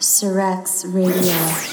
[0.00, 1.69] Cerecs Radio.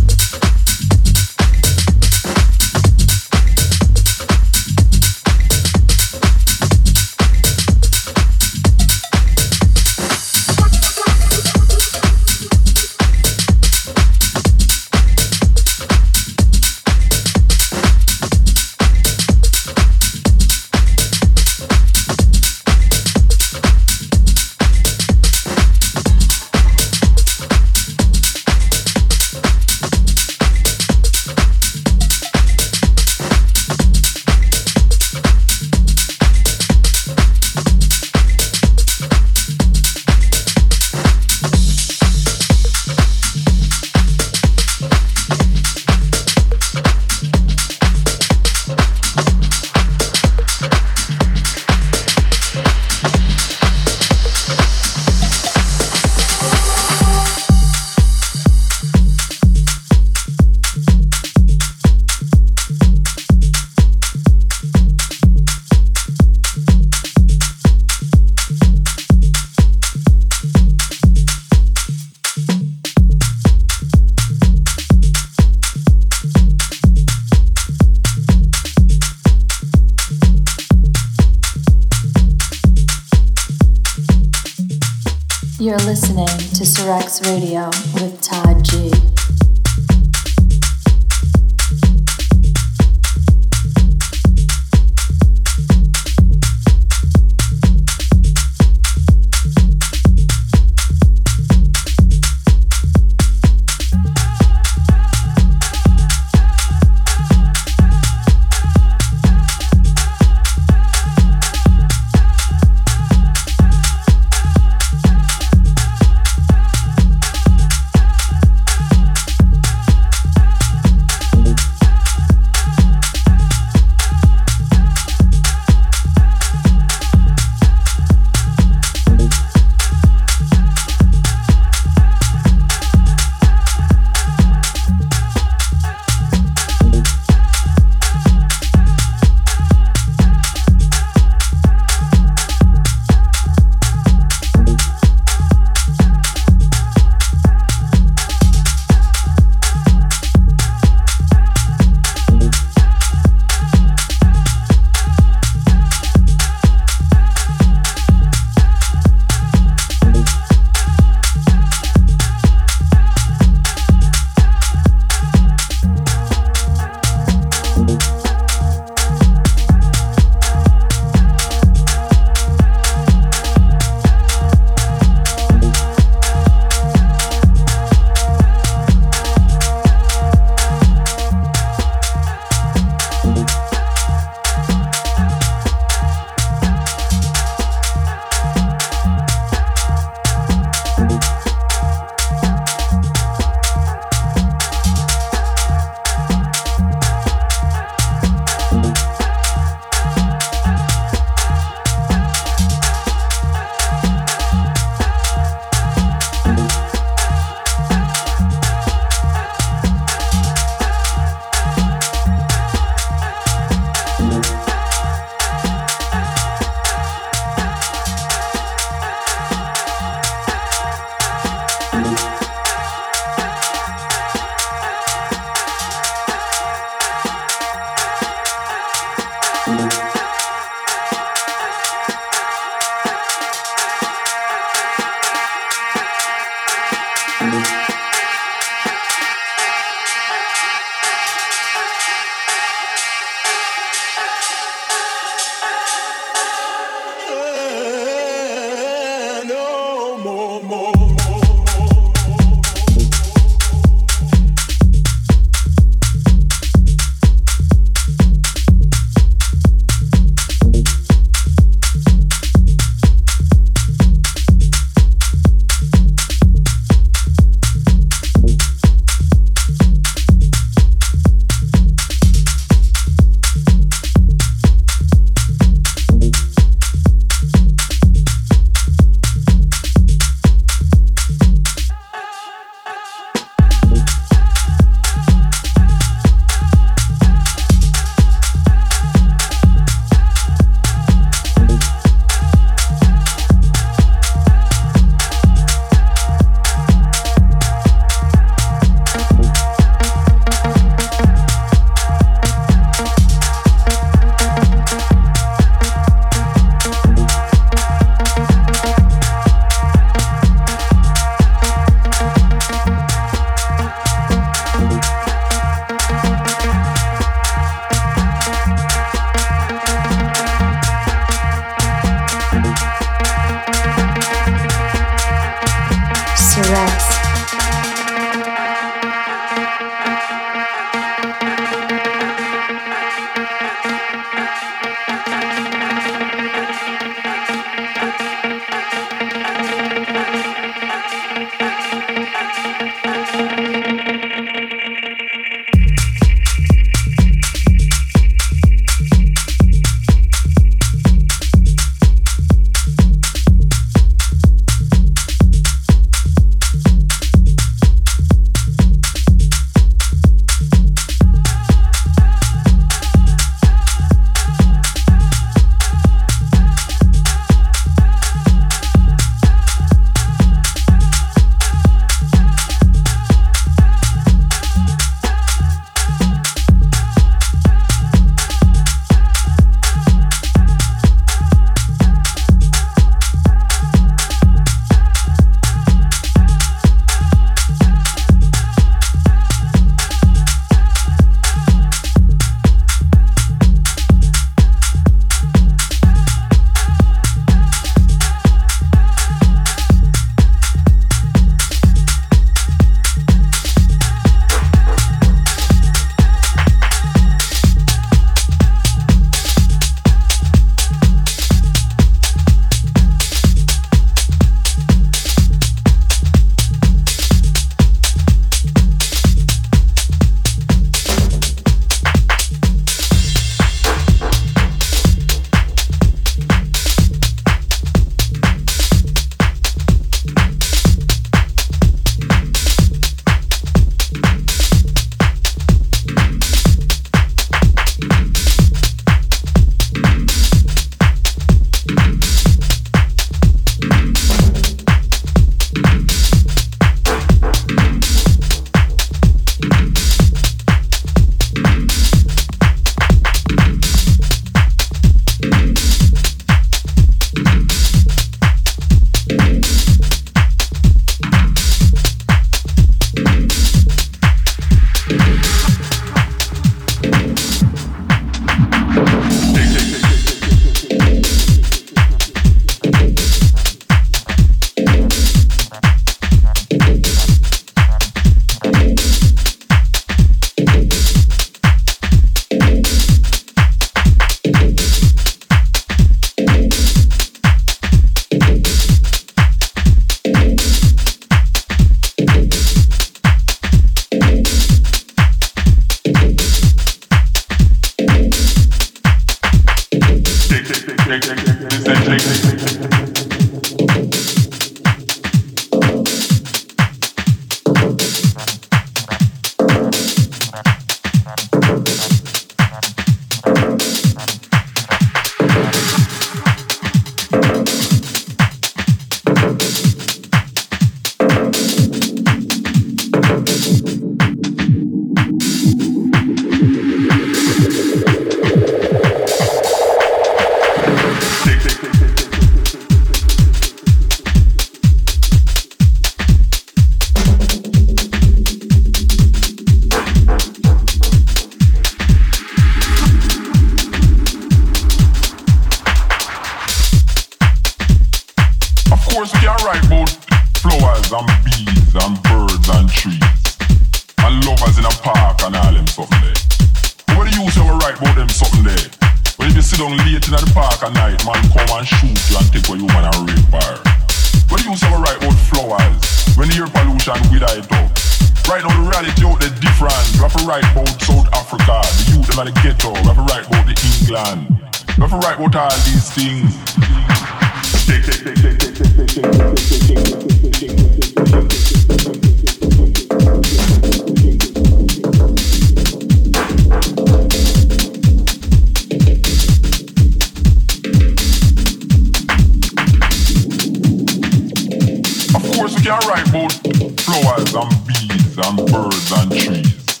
[598.36, 600.00] trees and birds and trees.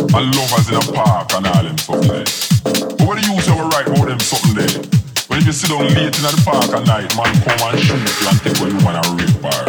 [0.00, 2.24] And lovers in a park and all them something there.
[2.64, 4.82] But what do you say we write about them something there?
[5.28, 8.28] When you sit down late in the park at night, man come and shoot you
[8.28, 9.64] and take what you want and rape bar.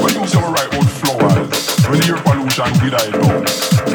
[0.00, 1.50] What do you say we write oh, about flowers?
[1.88, 3.44] When the air pollution we I down.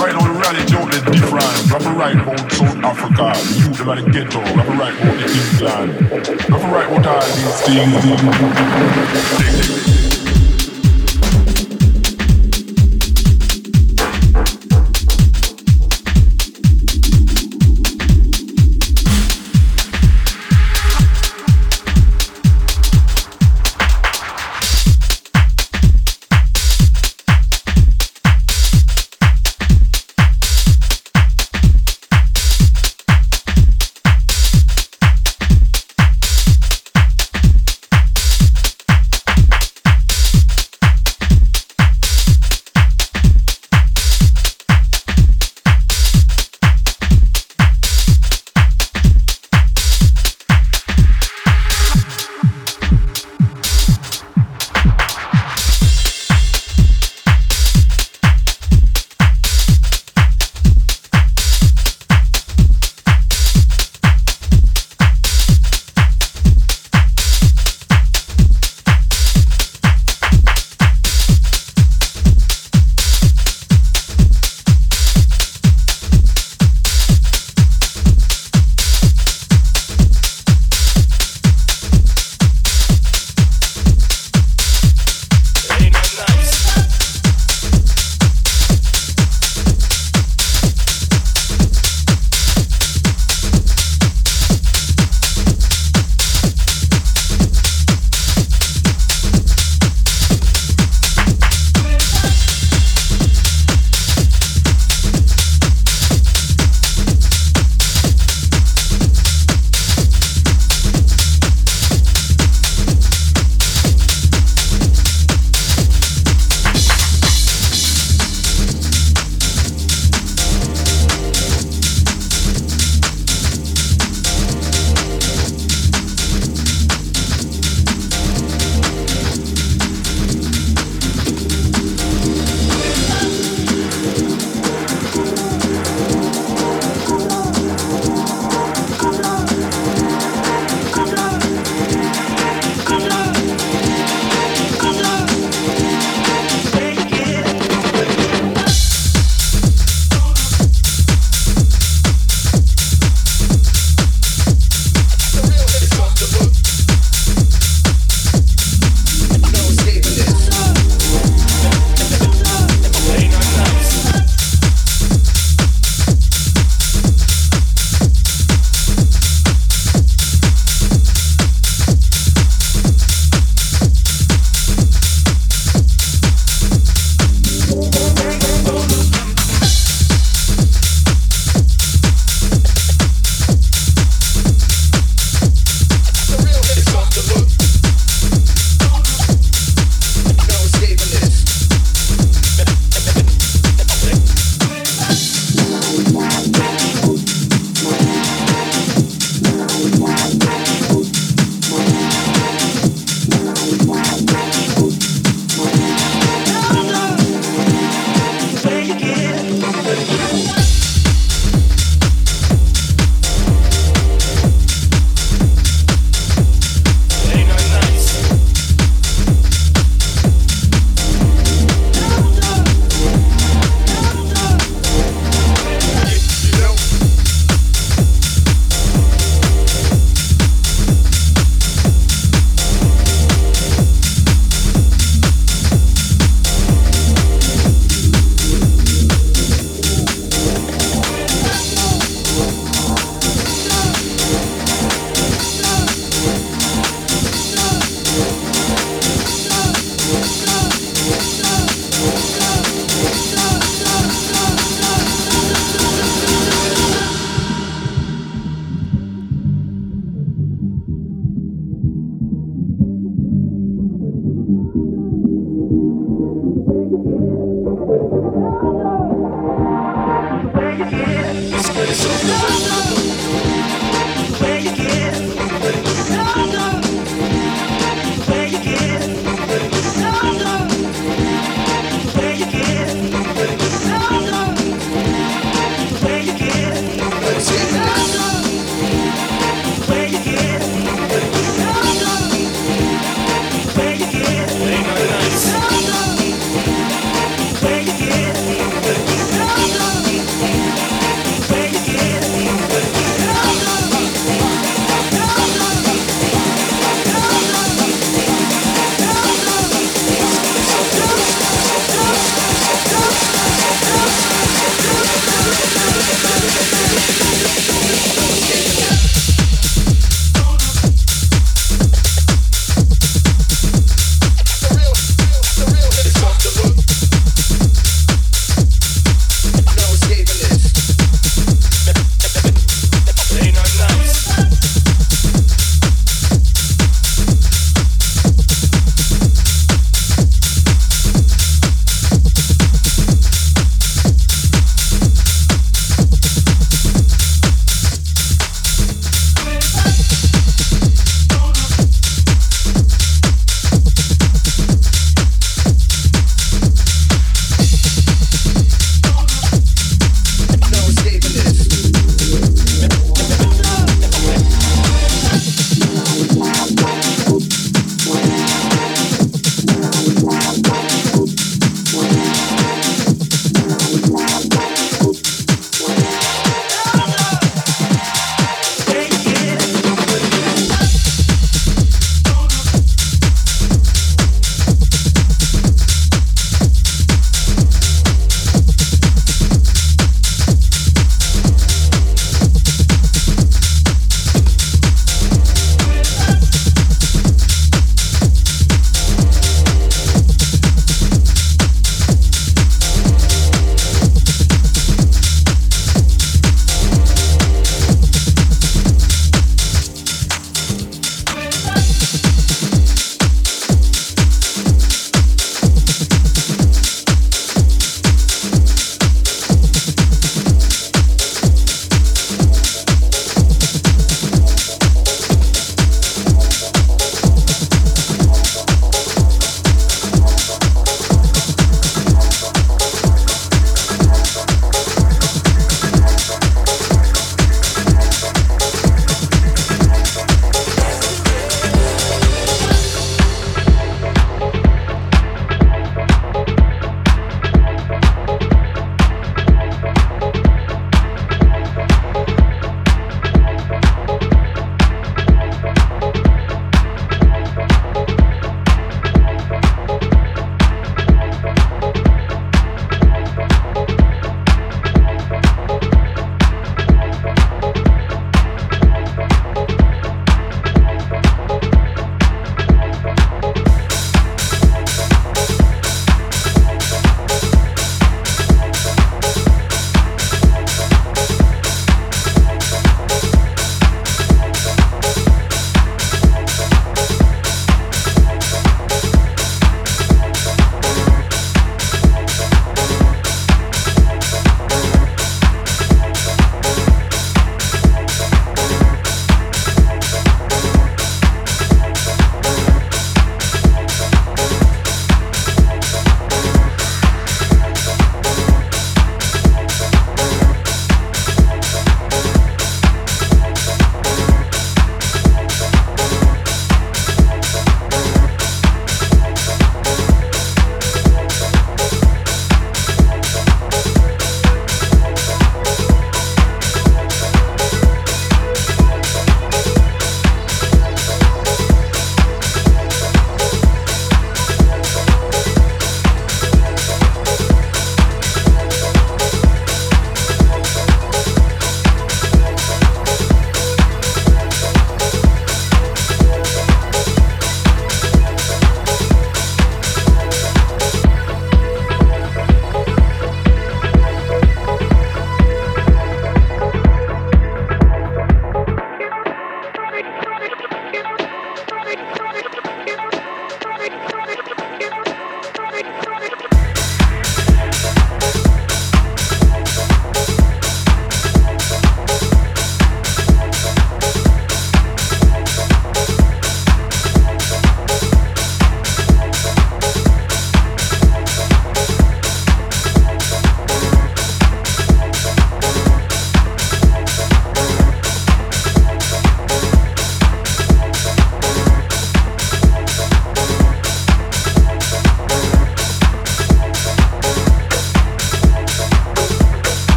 [0.00, 1.56] Right now the reality out there different.
[1.64, 4.68] We have a right about South Africa, the youth them at the ghetto, we have
[4.68, 5.90] a right about the England.
[6.00, 7.60] We have a right about all these
[9.28, 10.13] things.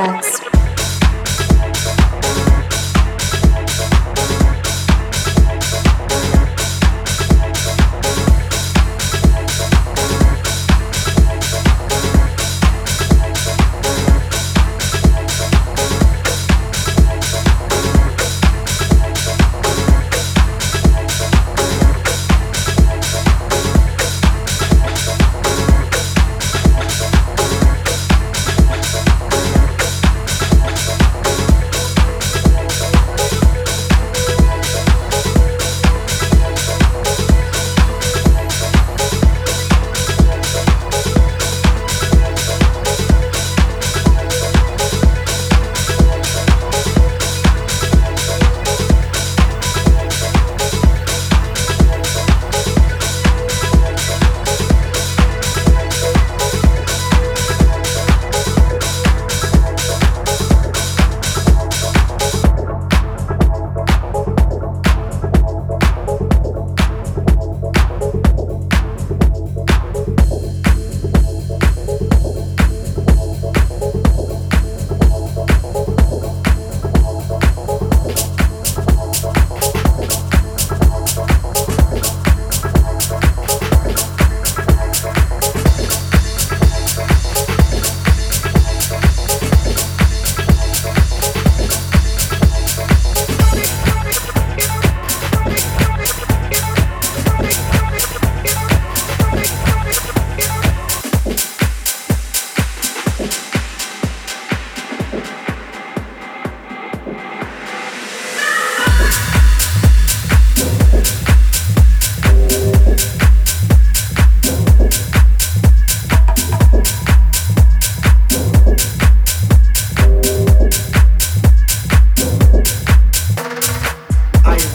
[0.00, 0.39] tracks.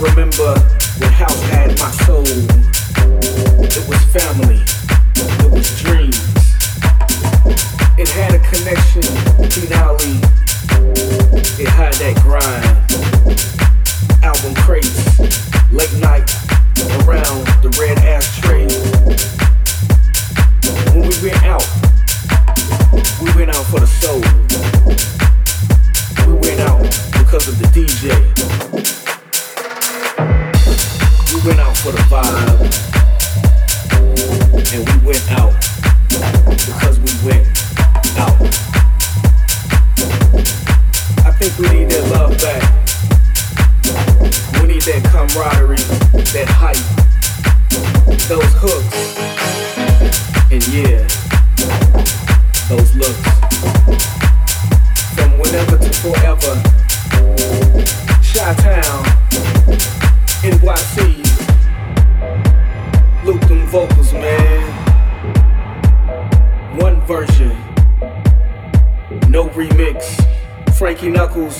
[0.02, 0.54] Remember
[1.00, 2.26] the house had my soul.
[3.64, 4.60] It was family.
[5.16, 6.20] It was dreams.
[7.98, 9.04] It had a connection
[9.50, 10.20] finale.
[11.58, 12.66] It had that grind.
[14.22, 15.20] Album crates,
[15.72, 16.28] late night,
[17.08, 18.68] around the red ashtray.
[20.92, 21.66] When we went out,
[23.22, 24.20] we went out for the soul.
[26.28, 26.82] We went out
[27.18, 29.05] because of the DJ
[31.36, 32.60] we went out for the vibe.
[34.74, 35.54] And we went out
[36.48, 37.48] because we went
[38.18, 38.40] out.
[41.26, 42.64] I think we need that love back.
[44.62, 45.84] We need that camaraderie,
[46.32, 46.86] that hype,
[48.30, 48.96] those hooks.
[50.52, 51.04] And yeah,
[52.70, 53.26] those looks.
[55.16, 56.62] From whenever to forever.
[58.24, 59.04] Chi Town,
[60.44, 61.25] NYC.
[63.26, 64.62] Loop them vocals, man.
[66.78, 67.58] One version,
[69.30, 70.24] no remix.
[70.78, 71.60] Frankie Knuckles,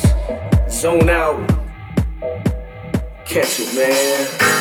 [0.70, 1.42] zone out.
[3.26, 4.56] Catch it, man.